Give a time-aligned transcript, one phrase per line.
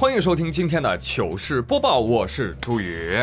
[0.00, 3.22] 欢迎收听今天的糗事播报，我是朱宇。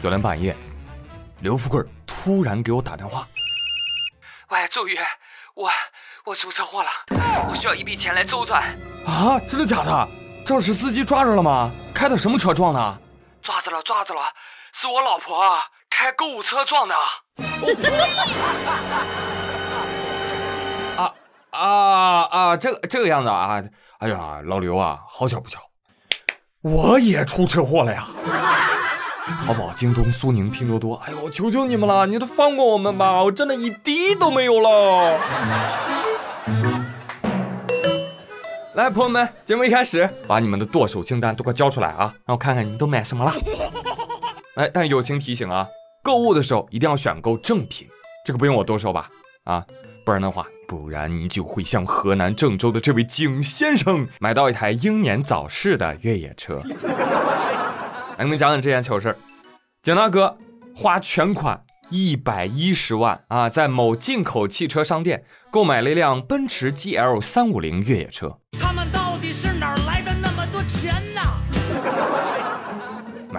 [0.00, 0.56] 昨天半夜，
[1.38, 3.28] 刘富贵突然给我打电话，
[4.48, 4.98] 喂，周宇，
[5.54, 5.70] 我
[6.24, 6.90] 我出车祸了，
[7.48, 8.60] 我需要一笔钱来周转。
[9.06, 10.08] 啊，真的假的？
[10.44, 11.70] 肇事司机抓着了吗？
[11.94, 12.98] 开的什么车撞的？
[13.40, 14.22] 抓着了，抓着了，
[14.72, 16.94] 是我老婆开购物车撞的。
[16.96, 17.02] 啊
[21.52, 22.56] 啊啊！
[22.56, 23.62] 这个这个样子啊！
[23.98, 25.60] 哎呀，老刘啊，好巧不巧，
[26.62, 28.08] 我也出车祸了呀！
[29.46, 33.22] 淘宝、京东、苏宁、拼多多，哎呦，我求求你们了，你都放过我们吧！
[33.22, 35.20] 我真的一滴都没有了。
[38.74, 43.32] 来，朋友们，节目一开始，把你们的剁手清单都快交出来啊，让我看看你们都买什么了。
[44.56, 45.66] 哎，但友情提醒啊，
[46.02, 47.86] 购物的时候一定要选购正品，
[48.24, 49.08] 这个不用我多说吧？
[49.44, 49.64] 啊，
[50.04, 56.60] 不然的话，不然你就会像河南郑州的这位景先生买到一台英年早逝的越野车。
[58.18, 59.16] 来， 你们讲讲这件糗事儿
[59.82, 60.36] 景大哥
[60.74, 68.38] 花全款一百一十万啊，在某进口汽车商店购买了一辆奔驰 GL 三五零越野车。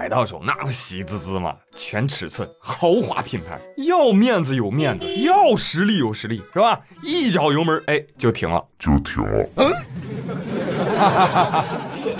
[0.03, 1.55] 买到手那不喜滋滋吗？
[1.77, 6.81] 全尺寸，豪华品牌，要面子有面子，要实力有实力，是吧？
[7.01, 9.49] 一脚油门，哎，就停了，就停了。
[9.55, 9.71] 嗯，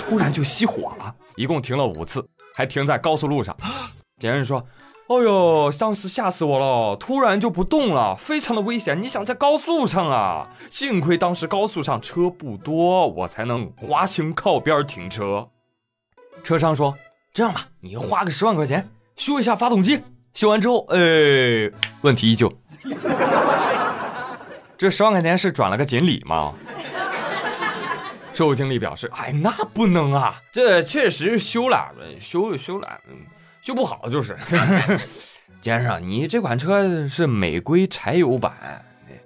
[0.08, 2.26] 突然就熄火了，一共停了五次。
[2.54, 3.54] 还停在高速路上，
[4.18, 4.64] 别人说
[5.08, 9.02] ：“哦呦，当时吓死我了，突然就不动了，非常的危险。
[9.02, 10.48] 你想在高速上啊？
[10.70, 15.50] 幸亏当时高速上车不多，我才能滑行靠边停车。”
[16.42, 16.94] 车商说
[17.34, 20.00] ：“这样吧，你花个十万块钱修一下发动机，
[20.34, 20.98] 修完之后，哎，
[22.02, 22.50] 问题依旧。
[24.78, 26.54] 这十万块钱是转了个锦鲤吗？”
[28.32, 32.88] 售后经理表示：“哎，那不能啊，这确实修了，修修了，
[33.62, 34.38] 修不好就是。
[35.60, 38.84] 先生，你这款车是美规柴油版，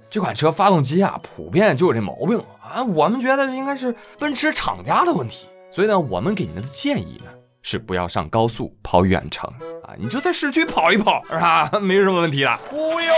[0.09, 2.83] 这款车发动机啊，普遍就有这毛病啊。
[2.85, 7.31] 我们觉得应该是奔驰厂家的问题，所以呢，我们给您的建议呢
[7.63, 9.49] 是不要上高速跑远程
[9.85, 11.71] 啊，你就在市区跑一跑，是吧？
[11.81, 12.57] 没什么问题的。
[12.57, 13.13] 忽悠，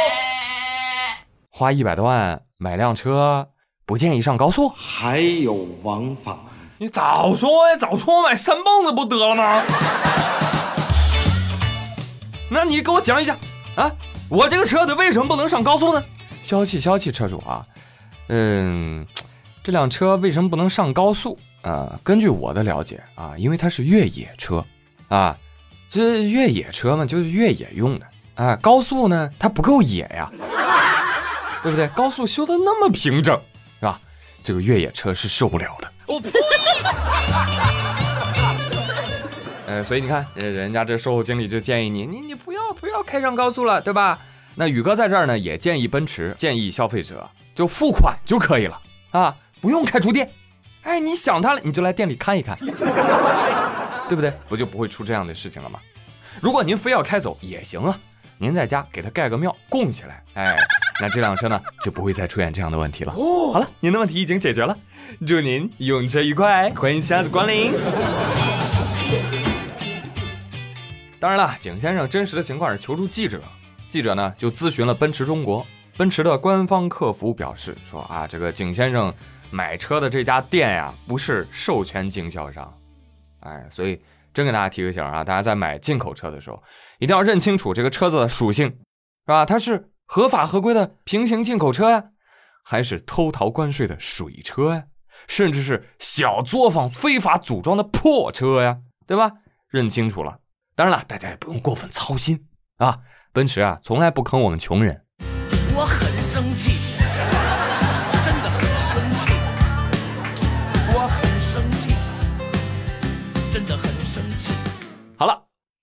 [1.50, 3.48] 花一百多万买辆车。”
[3.86, 6.38] 不建议上高速，还有王法。
[6.78, 9.64] 你早说呀，早说买三蹦子不得了吗？
[12.48, 13.36] 那你给我讲一讲
[13.74, 13.90] 啊，
[14.28, 16.04] 我这个车子为什么不能上高速呢？
[16.40, 17.66] 消气消气，车主啊，
[18.28, 19.04] 嗯，
[19.62, 21.98] 这辆车为什么不能上高速啊？
[22.02, 24.64] 根据我的了解啊，因为它是越野车
[25.08, 25.36] 啊，
[25.88, 28.56] 这越野车嘛，就是越野用的啊。
[28.56, 30.30] 高速呢，它不够野呀，
[31.62, 31.86] 对不对？
[31.88, 33.38] 高速修的那么平整。
[33.78, 34.00] 是吧？
[34.42, 35.90] 这个越野车是受不了的。
[36.06, 36.30] 我呸！
[39.66, 44.18] 呃，所以你看，人人家这售后经理就建议你，你你不要不要开上高速了，对吧？
[44.54, 48.80] 那宇哥在这儿呢，也建议奔驰，建议消费者就付款就可以了
[49.12, 50.30] 啊，不用开出店。
[50.82, 52.56] 哎，你想他了，你就来店里看一看，
[54.08, 54.32] 对不对？
[54.48, 55.78] 不就不会出这样的事情了吗？
[56.40, 57.98] 如果您非要开走也行啊，
[58.38, 60.56] 您在家给他盖个庙供起来，哎。
[61.02, 63.12] 那这辆车呢，就不会再出现这样的问题了。
[63.14, 64.76] 好了，您的问题已经解决了，
[65.26, 67.72] 祝您用车愉快，欢迎下次光临。
[71.18, 73.40] 当然了，景先生真实的情况是求助记者，
[73.88, 75.66] 记者呢就咨询了奔驰中国，
[75.96, 79.10] 奔驰的官方客服表示说啊，这个景先生
[79.50, 82.72] 买车的这家店呀不是授权经销商，
[83.40, 84.00] 哎，所以
[84.32, 86.62] 真给大家提个醒啊，大家在买进口车的时候
[86.98, 89.44] 一定要认清楚这个车子的属性，是吧？
[89.44, 89.86] 它是。
[90.12, 92.02] 合法合规的平行进口车呀，
[92.64, 94.82] 还是偷逃关税的水车呀，
[95.28, 99.30] 甚至是小作坊非法组装的破车呀，对吧？
[99.68, 100.40] 认清楚了。
[100.74, 102.44] 当然了，大家也不用过分操心
[102.78, 102.98] 啊。
[103.32, 105.00] 奔驰啊，从来不坑我们穷人。
[105.76, 106.72] 我很生气，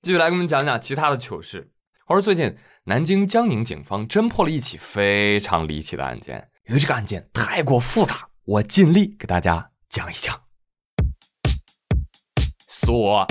[0.07, 1.69] 继续来给我们讲讲其他的糗事。
[2.05, 2.55] 话说最近。
[2.85, 10.33] 南京江宁警方侦破了一起非常离奇的案件，由于这个案件太过复杂，我尽力给大家讲一讲。
[12.69, 13.27] 说，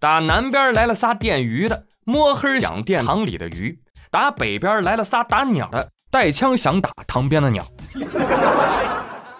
[0.00, 3.78] 打南边来了仨电鱼的，摸黑养电塘里的鱼；
[4.10, 7.62] 打北边来了仨打鸟的，带枪想打塘边的鸟。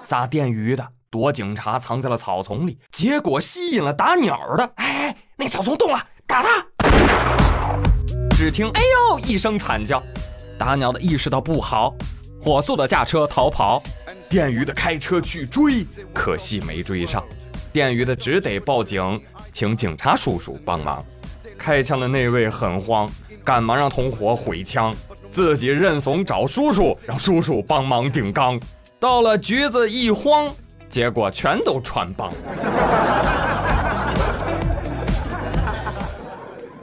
[0.03, 4.71] 仨电鱼的躲警察藏在了草丛里，结果吸引了打鸟的。
[4.77, 6.67] 哎，那草丛动了，打他！
[8.37, 10.03] 只听“哎呦”一声惨叫，
[10.59, 11.95] 打鸟的意识到不好，
[12.39, 13.83] 火速的驾车逃跑。
[14.29, 17.25] 电鱼的开车去追，可惜没追上。
[17.73, 19.19] 电鱼的只得报警，
[19.51, 21.03] 请警察叔叔帮忙。
[21.57, 23.09] 开枪的那位很慌，
[23.43, 24.95] 赶忙让同伙毁枪，
[25.31, 28.61] 自己认怂找叔叔，让叔叔帮忙顶缸。
[29.01, 30.53] 到了局子一慌，
[30.89, 32.33] 结果全都穿帮。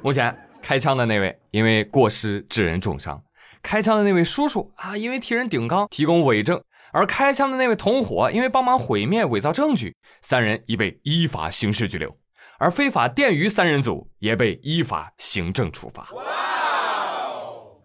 [0.02, 3.22] 目前开枪的那位因为过失致人重伤，
[3.63, 6.62] 开枪的那位叔叔啊，因为替人顶缸提供伪证，
[6.92, 12.16] 而开枪的那位同伙因为帮忙毁灭伪造证据，三人已被依法刑事拘留，
[12.60, 16.07] 而非法电鱼三人组也被依法行政处罚。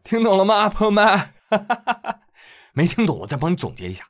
[0.05, 1.31] 听懂了吗，朋友们？
[2.75, 4.05] 没听懂，我再帮你总结一下，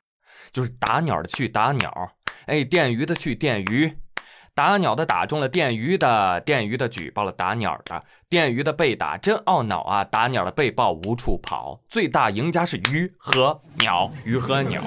[0.51, 2.11] 就是打鸟的去打鸟，
[2.45, 3.97] 哎，电鱼的去电鱼。
[4.53, 10.03] 打鸟的打中了电鱼的，电鱼的举报了打鸟的，电鱼的被打真懊恼啊！
[10.03, 14.83] 打鸟的被爆无处跑，最大赢家是鱼和鸟，鱼和鸟。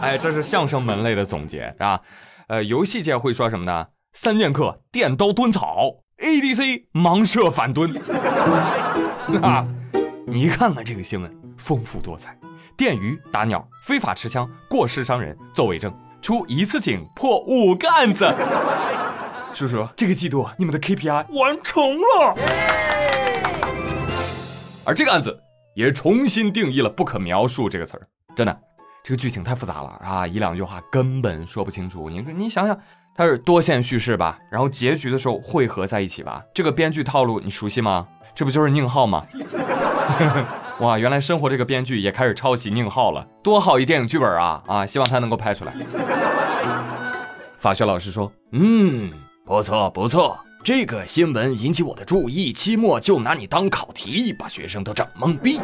[0.00, 2.00] 哎，这是相声门类的总结是吧？
[2.48, 3.88] 呃，游戏界会说什么呢？
[4.14, 7.94] 三剑客电刀蹲草，ADC 盲射反蹲。
[9.44, 9.68] 啊，
[10.26, 12.34] 你看看这个新闻，丰富多彩。
[12.76, 15.92] 电鱼打鸟，非法持枪，过失伤人，作伪证。
[16.20, 18.32] 出一次警破五个案子，
[19.52, 22.34] 叔叔，这个季度你们的 KPI 完成了。
[24.84, 25.38] 而这个案子
[25.74, 28.58] 也重新定义了“不可描述”这个词儿，真的，
[29.04, 32.08] 这个剧情太复杂了啊，一两句话根本说不清楚。
[32.08, 32.76] 你你想想，
[33.14, 38.08] 它是多线叙事吧，然后结局的时候汇合在一起吧，这个编剧套路你熟悉吗？
[38.34, 39.22] 这不就是宁浩吗？
[40.80, 44.60] 哇，原来生活这个编剧也开始抄袭宁浩了，多好一电影剧本啊！
[44.66, 45.72] 啊，希望他能够拍出来。
[47.58, 49.12] 法学老师说：“嗯，
[49.44, 55.60] 不错不错，这个新闻引起我的注意，期末就拿你当考题，把学生都整懵逼。”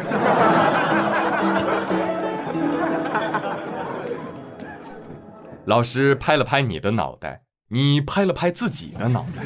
[5.65, 9.43] 老师拍了拍你的脑袋，你拍了拍自己的脑袋。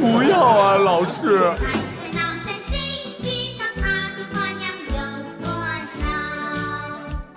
[0.00, 1.52] 不要啊，老师。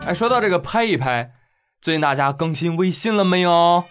[0.08, 1.34] 哎，说到这个拍一拍，
[1.82, 3.84] 最近大家更新微信了没有？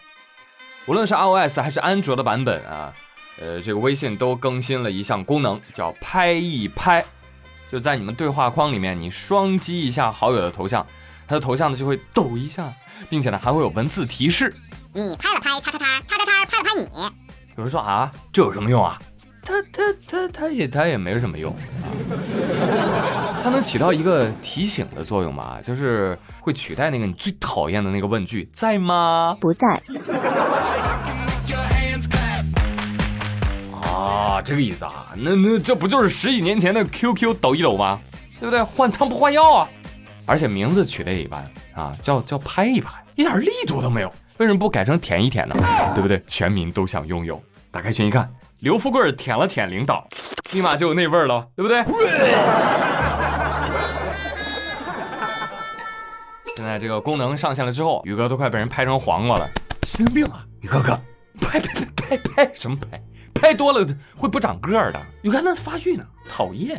[0.87, 2.95] 无论是 iOS 还是安卓的版本啊，
[3.39, 7.05] 呃，这个微信都更新了一项功能，叫拍一拍。
[7.71, 10.87] 就在你们对话框里面，你双击一下好友的头像，
[11.29, 12.73] 他的头像呢就会抖一下，
[13.11, 14.51] 并且呢还会有文字提示。
[14.95, 16.87] 你拍了拍叉叉叉叉叉叉拍了拍你。
[17.59, 18.99] 有人说啊，这有什么用啊？
[19.43, 21.55] 他他他他也他也没什么用。
[23.47, 29.39] 它能起到一个提醒的作用吧，就是会取代那个你最讨厌的那个问句，在吗？
[29.41, 29.69] 不在。
[33.81, 38.01] 啊，这个意思啊，那那这不就是十几年前的 QQ 抖一抖吗？
[38.41, 38.61] 对不对？
[38.65, 39.69] 换汤不换药啊！
[40.27, 44.13] 而且名字取的也一般啊，叫叫拍一拍，一点力度都没有。
[44.39, 45.55] 为什么不改成舔一舔呢？
[45.95, 46.21] 对不对？
[46.27, 47.41] 全民都想拥有。
[47.71, 48.29] 打开群一看，
[48.59, 50.05] 刘富贵舔了舔领导，
[50.53, 51.85] 立马就有那味儿了，对不对？
[56.67, 59.49] 现在这个功能上线了之后，宇哥都快被人拍成黄瓜了，
[59.85, 60.45] 神经病啊！
[60.63, 61.01] 宇哥哥，
[61.41, 63.01] 拍拍拍拍拍什么拍？
[63.33, 63.87] 拍多了
[64.17, 65.01] 会不长个儿的。
[65.23, 66.77] 宇哥那发育呢，讨厌。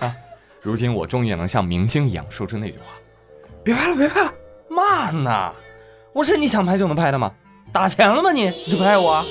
[0.00, 0.16] 啊，
[0.62, 2.94] 如今我终于也能像明星一样说出那句话：
[3.62, 4.32] 别拍了，别拍了，
[4.70, 5.52] 慢呐！
[6.14, 7.30] 我是你想拍就能拍的吗？
[7.70, 8.32] 打钱了吗？
[8.32, 9.26] 你你就拍我啊！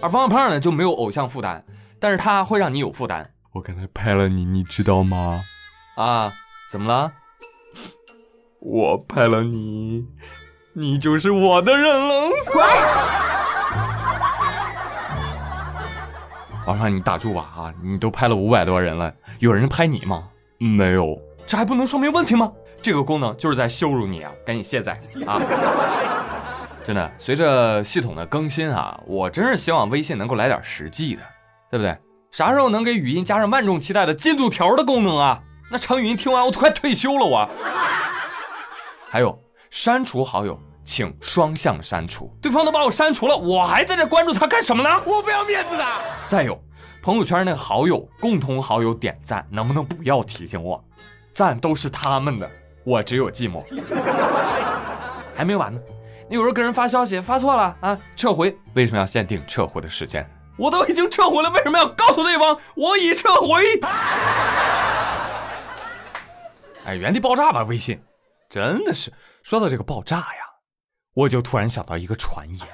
[0.00, 1.64] 而方小胖呢就没有偶像负担，
[2.00, 3.30] 但是他会让你有负担。
[3.52, 5.40] 我刚才拍了你，你知道吗？
[5.94, 6.32] 啊。
[6.72, 7.12] 怎么了？
[8.58, 10.06] 我拍了你，
[10.72, 12.30] 你就是我的人了。
[12.50, 12.64] 滚！
[16.66, 17.74] 王上，你打住吧啊！
[17.82, 20.30] 你都拍了五百多人了，有人拍你吗？
[20.56, 22.50] 没有，这还不能说明问题吗？
[22.80, 24.32] 这个功能就是在羞辱你啊！
[24.46, 25.38] 赶紧卸载啊！
[26.82, 31.22] 真的，随着系统的更新啊，我真是希望微信能够来点实际的，
[31.70, 31.94] 对不对？
[32.30, 35.42] 啥时候能给语音加上万众期待的进度条的功能啊？
[35.72, 37.48] 那常语音听完我都快退休了，我。
[39.08, 44.90] 还有删除好友，请双向删除，对方都把我删除了，我还在这关注他干什么呢？
[45.06, 45.84] 我不要面子的。
[46.26, 46.62] 再有，
[47.02, 50.84] 朋友圈那个好友、共同好友点赞，能不能不要提醒我？
[51.32, 52.50] 赞都是他们的，
[52.84, 53.64] 我只有寂寞。
[55.34, 55.80] 还没完呢，
[56.28, 60.28] 你有时候跟人发消息发错了啊，撤回，为什么要限定撤回的时间？
[60.58, 63.80] 我都已经撤回了，为什么要告诉对方我已撤回？
[66.84, 67.62] 哎，原地爆炸吧！
[67.62, 68.00] 微信，
[68.50, 69.12] 真的是
[69.42, 70.42] 说到这个爆炸呀，
[71.14, 72.66] 我就突然想到一个传言，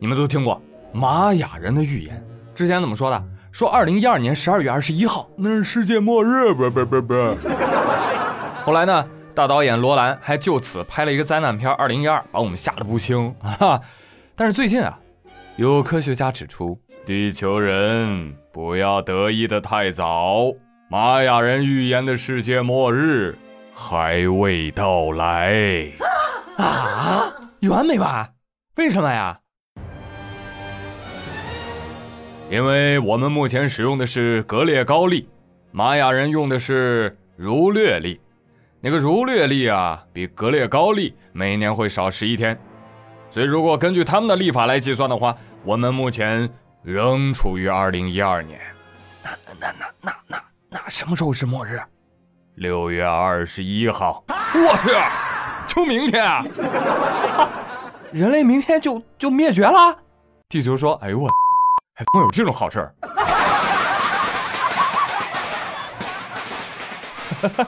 [0.00, 0.60] 你们都听过
[0.92, 2.26] 玛雅人的预言？
[2.54, 3.24] 之前怎么说的？
[3.52, 7.14] 说二零一二年十二月二十一号那是世界末日，不不不不。
[8.64, 13.80] 后来呢，大导演罗兰还就此拍了一个灾难片《二零一二》，把我们吓得不轻啊。
[14.36, 14.98] 但是最近啊，
[15.56, 20.52] 有科学家指出，地球人不要得意的太早，
[20.92, 23.38] 玛雅人预言的世界末日
[23.72, 25.86] 还未到来
[26.56, 27.32] 啊！
[27.60, 28.28] 有完没完？
[28.74, 29.38] 为什么呀？
[32.50, 35.28] 因为我们目前使用的是格列高历，
[35.70, 38.20] 玛雅人用的是儒略历。
[38.80, 42.60] 那个儒略历啊，比格列高历每年会少十一天，
[43.30, 46.50] 所以如果根据他们的历法来计算的话，我们目前
[46.82, 48.58] 仍处于二零一二年。
[49.22, 50.16] 那那那那那
[50.70, 51.82] 那什么时候是末日？
[52.54, 54.22] 六月二十一号。
[54.28, 54.90] 我去，
[55.66, 56.44] 就明天啊！
[58.12, 59.96] 人类明天就就灭绝了？
[60.48, 61.28] 地球说：“哎呦我，
[61.94, 62.94] 还他妈有这种好事儿！”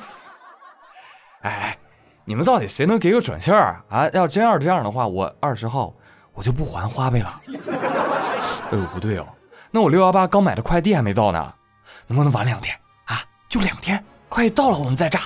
[1.43, 1.77] 哎，
[2.25, 4.09] 你们到底谁能给个准信儿啊？
[4.13, 5.93] 要真要是这样的话，我二十号
[6.35, 7.33] 我就不还花呗了。
[8.71, 9.27] 哎呦，不对哦，
[9.71, 11.55] 那我六幺八刚买的快递还没到呢，
[12.07, 12.82] 能不能晚两天啊？
[13.53, 15.21] 就两天，快到了我们再炸。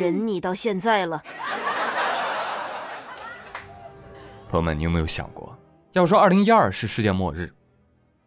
[0.00, 1.22] 忍你到现在了，
[4.48, 5.54] 朋友们，你有没有想过，
[5.92, 7.52] 要说二零一二是世界末日，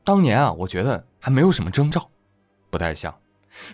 [0.04, 2.08] 当年啊，我觉得还没有什么征兆，
[2.70, 3.12] 不太像。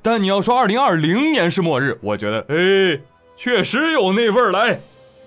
[0.02, 3.02] 但你要说二零二零年是末日，我觉得，哎，
[3.36, 4.80] 确实有那味儿来。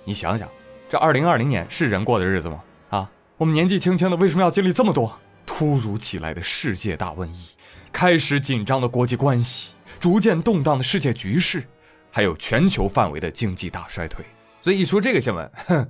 [0.05, 0.49] 你想想，
[0.89, 2.63] 这二零二零年是人过的日子吗？
[2.89, 7.51] 啊，我们年纪轻轻的，为什么要经历这么多突如其来的世界大瘟疫，
[7.93, 11.65] 开始紧张的国际关系，逐渐动荡的世界局势，
[12.11, 14.25] 还有全球范围的经济大衰退？
[14.63, 15.89] 所以一出这个新闻，哼，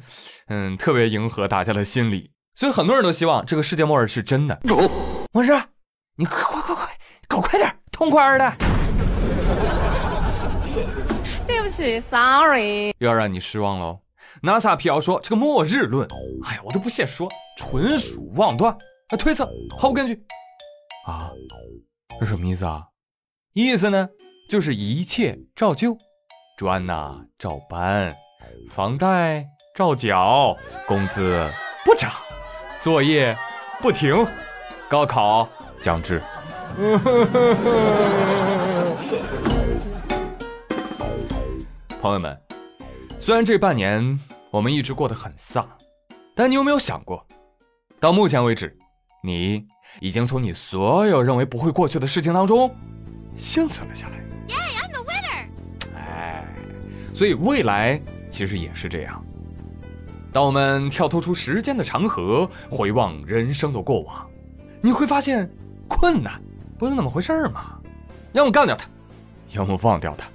[0.49, 4.61] 嗯，特别迎合大家的心理，所以很多人都希望这个世界末日是真的。
[5.33, 5.51] 末日，
[6.17, 8.53] 你快快快快，搞快点，痛快的，
[11.47, 12.93] 对不起，sorry。
[12.99, 14.01] 又要让你失望喽。
[14.43, 16.07] NASA 辟谣说这个末日论，
[16.45, 18.77] 哎呀，我都不屑说，纯属妄断，
[19.09, 19.49] 啊，推测
[19.79, 20.23] 毫无根据。
[21.07, 21.31] 啊，
[22.21, 22.85] 这什么意思啊？
[23.59, 24.07] 意思呢，
[24.51, 25.97] 就是一切照旧，
[26.59, 28.15] 砖呐照搬，
[28.69, 30.55] 房贷照缴，
[30.87, 31.49] 工资
[31.83, 32.13] 不涨，
[32.79, 33.35] 作业
[33.81, 34.27] 不停，
[34.91, 35.49] 高考
[35.81, 36.21] 将至。
[42.03, 42.39] 朋友们，
[43.19, 44.21] 虽然这半年
[44.51, 45.67] 我们一直过得很丧，
[46.35, 47.27] 但你有没有想过，
[47.99, 48.77] 到目前为止，
[49.25, 49.65] 你
[50.01, 52.71] 已经从你所有认为不会过去的事情当中
[53.37, 54.17] 幸存了下来。
[54.49, 55.47] Yeah, I'm the winner。
[55.97, 56.45] 哎，
[57.15, 59.23] 所以未来其实也是这样。
[60.33, 64.27] 当我们跳脱出时间的长河，回望人生的过往，
[64.81, 65.51] 你会发现，
[65.89, 66.41] 困难
[66.79, 67.79] 不是那么回事儿嘛？
[68.33, 68.87] 要么干掉它，
[69.53, 70.27] 要么忘掉它。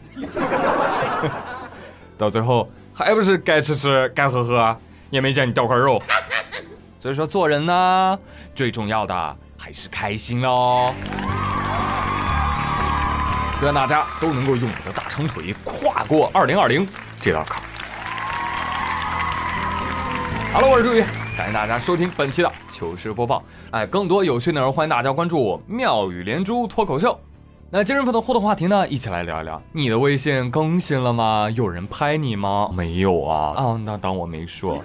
[2.17, 4.75] 到最后还不是该吃吃该喝喝，
[5.11, 6.01] 也没见你掉块肉。
[6.99, 8.19] 所以说做人呢，
[8.55, 10.93] 最重要的还是开心喽。
[13.61, 16.83] 祝愿大家都能够用你的大长腿跨过二零二零
[17.21, 17.61] 这道坎。
[20.51, 21.03] 好了，我是朱宇，
[21.37, 23.43] 感谢大家收听本期的糗事播报。
[23.69, 27.15] 哎，更多有趣内容，欢迎大家关注我妙语连珠脱口秀。
[27.69, 29.61] 那今日份的互动话题呢，一起来聊一聊。
[29.71, 31.47] 你的微信更新了吗？
[31.53, 32.67] 有人拍你吗？
[32.73, 33.53] 没有啊。
[33.55, 34.81] 啊，那当我没说。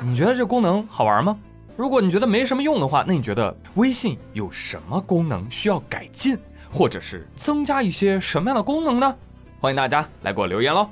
[0.00, 1.36] 你觉得这功能好玩吗？
[1.76, 6.38] 如果你觉得没什么用的话，那你觉得微信有什么功能需要改进，
[6.74, 9.16] 或者是增加一些什么样的功能呢？
[9.60, 10.88] 欢迎大家来给我留言喽。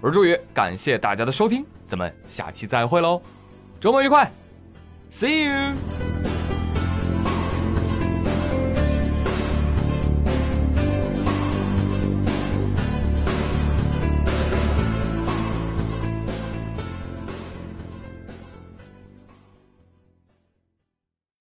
[0.00, 3.20] 我是朱宇，感谢大家的收听，咱们下期再会喽，
[3.80, 4.30] 周末愉快
[5.10, 6.15] ，See you。